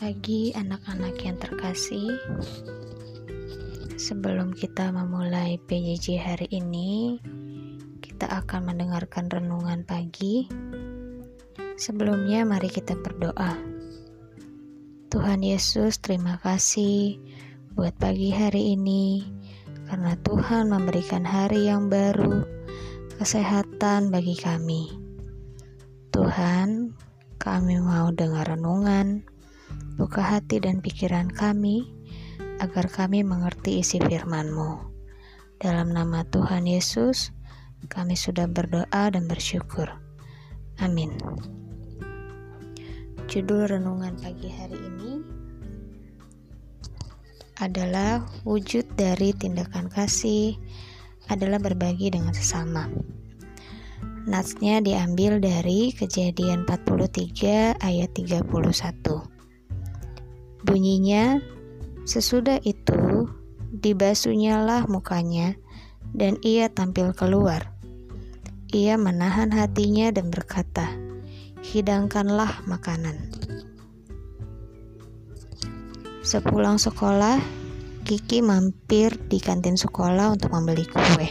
pagi 0.00 0.56
anak-anak 0.56 1.20
yang 1.20 1.36
terkasih. 1.36 2.16
Sebelum 4.00 4.56
kita 4.56 4.88
memulai 4.88 5.60
PJJ 5.68 6.16
hari 6.16 6.48
ini 6.48 7.20
Kita 8.00 8.40
akan 8.40 8.72
mendengarkan 8.72 9.28
renungan 9.28 9.84
pagi. 9.84 10.48
Sebelumnya 11.76 12.48
mari 12.48 12.72
kita 12.72 12.96
berdoa. 12.96 13.60
Tuhan 15.12 15.44
Yesus 15.44 16.00
terima 16.00 16.40
kasih 16.40 17.20
buat 17.76 17.92
pagi 18.00 18.32
hari 18.32 18.80
ini 18.80 19.28
Karena 19.84 20.16
Tuhan 20.24 20.72
memberikan 20.72 21.28
hari 21.28 21.68
yang 21.68 21.92
baru 21.92 22.48
Kesehatan 23.20 24.08
bagi 24.08 24.40
kami. 24.40 24.96
Tuhan, 26.08 26.96
kami 27.36 27.76
mau 27.84 28.08
dengar 28.16 28.56
renungan, 28.56 29.28
buka 30.00 30.24
hati 30.24 30.64
dan 30.64 30.80
pikiran 30.80 31.28
kami, 31.28 31.84
agar 32.56 32.88
kami 32.88 33.20
mengerti 33.20 33.84
isi 33.84 34.00
firman-Mu. 34.00 34.80
Dalam 35.60 35.92
nama 35.92 36.24
Tuhan 36.24 36.64
Yesus, 36.64 37.36
kami 37.92 38.16
sudah 38.16 38.48
berdoa 38.48 39.12
dan 39.12 39.28
bersyukur. 39.28 39.92
Amin. 40.80 41.12
Judul 43.28 43.68
renungan 43.68 44.16
pagi 44.24 44.48
hari 44.48 44.80
ini 44.80 45.20
adalah 47.60 48.24
wujud 48.48 48.88
dari 48.96 49.36
tindakan 49.36 49.92
kasih 49.92 50.56
adalah 51.28 51.60
berbagi 51.60 52.08
dengan 52.08 52.32
sesama. 52.32 52.88
Natsnya 54.24 54.80
diambil 54.80 55.44
dari 55.44 55.92
kejadian 55.92 56.64
43 56.64 57.76
ayat 57.76 58.10
31. 58.16 59.39
Bunyinya, 60.60 61.40
sesudah 62.04 62.60
itu 62.64 63.28
dibasunyalah 63.70 64.84
mukanya 64.90 65.56
dan 66.12 66.36
ia 66.44 66.68
tampil 66.68 67.16
keluar. 67.16 67.72
Ia 68.70 68.94
menahan 68.94 69.50
hatinya 69.50 70.14
dan 70.14 70.30
berkata, 70.30 70.94
hidangkanlah 71.64 72.62
makanan. 72.66 73.18
Sepulang 76.20 76.76
sekolah, 76.78 77.40
Kiki 78.04 78.42
mampir 78.42 79.14
di 79.30 79.38
kantin 79.38 79.78
sekolah 79.78 80.34
untuk 80.34 80.50
membeli 80.50 80.82
kue. 80.82 81.28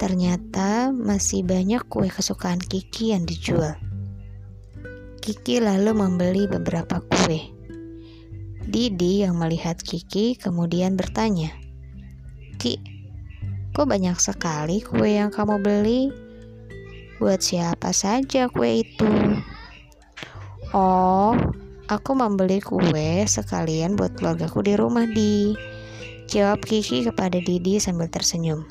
Ternyata 0.00 0.90
masih 0.90 1.44
banyak 1.44 1.86
kue 1.86 2.08
kesukaan 2.08 2.58
Kiki 2.58 3.12
yang 3.12 3.28
dijual. 3.28 3.76
Kiki 5.22 5.62
lalu 5.62 5.94
membeli 5.94 6.50
beberapa 6.50 6.98
kue. 7.04 7.51
Didi 8.62 9.26
yang 9.26 9.34
melihat 9.38 9.78
Kiki 9.82 10.38
kemudian 10.38 10.94
bertanya, 10.94 11.50
"Ki, 12.62 12.78
kok 13.74 13.90
banyak 13.90 14.14
sekali 14.22 14.78
kue 14.78 15.18
yang 15.18 15.34
kamu 15.34 15.58
beli? 15.58 16.14
Buat 17.18 17.42
siapa 17.42 17.90
saja 17.90 18.46
kue 18.46 18.86
itu?" 18.86 19.10
"Oh, 20.70 21.34
aku 21.90 22.10
membeli 22.14 22.62
kue 22.62 23.26
sekalian 23.26 23.98
buat 23.98 24.14
keluargaku 24.14 24.62
di 24.62 24.74
rumah, 24.78 25.10
Di." 25.10 25.58
Jawab 26.30 26.64
Kiki 26.64 27.04
kepada 27.04 27.42
Didi 27.42 27.76
sambil 27.76 28.08
tersenyum. 28.08 28.64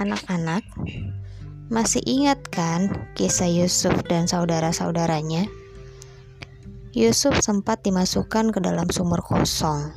Anak-anak, 0.00 0.64
masih 1.68 2.00
ingat 2.06 2.40
kan 2.48 2.88
kisah 3.12 3.50
Yusuf 3.50 3.92
dan 4.08 4.24
saudara-saudaranya? 4.24 5.63
Yusuf 6.94 7.42
sempat 7.42 7.82
dimasukkan 7.82 8.54
ke 8.54 8.62
dalam 8.62 8.86
sumur 8.86 9.18
kosong, 9.18 9.90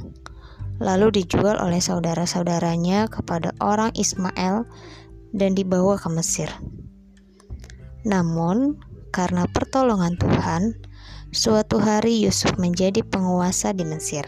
lalu 0.81 1.13
dijual 1.21 1.61
oleh 1.61 1.77
saudara-saudaranya 1.77 3.05
kepada 3.05 3.53
orang 3.61 3.93
Ismail 3.93 4.65
dan 5.29 5.53
dibawa 5.53 6.01
ke 6.01 6.09
Mesir. 6.09 6.49
Namun, 8.01 8.81
karena 9.13 9.45
pertolongan 9.45 10.17
Tuhan, 10.17 10.73
suatu 11.29 11.77
hari 11.77 12.17
Yusuf 12.17 12.57
menjadi 12.57 13.05
penguasa 13.05 13.77
di 13.77 13.85
Mesir. 13.85 14.25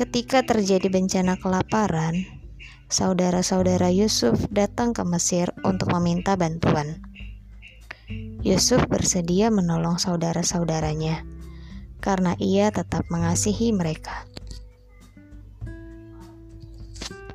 Ketika 0.00 0.40
terjadi 0.48 0.88
bencana 0.88 1.36
kelaparan, 1.36 2.24
saudara-saudara 2.88 3.92
Yusuf 3.92 4.48
datang 4.48 4.96
ke 4.96 5.04
Mesir 5.04 5.52
untuk 5.60 5.92
meminta 5.92 6.40
bantuan. 6.40 7.04
Yusuf 8.40 8.84
bersedia 8.88 9.52
menolong 9.52 10.00
saudara-saudaranya 10.00 11.24
karena 12.00 12.32
ia 12.40 12.72
tetap 12.72 13.04
mengasihi 13.12 13.72
mereka. 13.72 14.24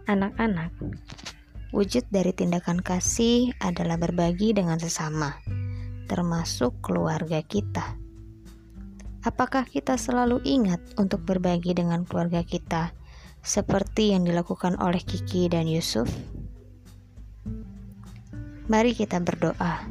Anak-anak, 0.09 0.73
wujud 1.73 2.05
dari 2.09 2.33
tindakan 2.33 2.81
kasih 2.81 3.53
adalah 3.61 3.97
berbagi 3.97 4.53
dengan 4.53 4.77
sesama, 4.77 5.37
termasuk 6.09 6.77
keluarga 6.81 7.41
kita. 7.45 7.97
Apakah 9.25 9.65
kita 9.65 9.97
selalu 9.97 10.41
ingat 10.45 10.81
untuk 11.01 11.25
berbagi 11.25 11.73
dengan 11.73 12.05
keluarga 12.05 12.45
kita? 12.45 12.93
seperti 13.45 14.17
yang 14.17 14.25
dilakukan 14.25 14.81
oleh 14.81 14.99
Kiki 15.05 15.45
dan 15.45 15.69
Yusuf? 15.69 16.09
Mari 18.65 18.97
kita 18.97 19.21
berdoa. 19.21 19.85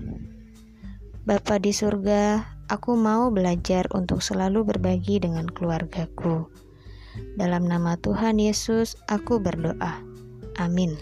Bapa 1.24 1.56
di 1.56 1.72
surga, 1.72 2.44
aku 2.68 3.00
mau 3.00 3.32
belajar 3.32 3.88
untuk 3.96 4.20
selalu 4.20 4.60
berbagi 4.76 5.24
dengan 5.24 5.48
keluargaku. 5.48 6.52
Dalam 7.40 7.64
nama 7.64 7.96
Tuhan 7.96 8.36
Yesus, 8.36 9.00
aku 9.08 9.40
berdoa. 9.40 10.04
Amin. 10.60 11.00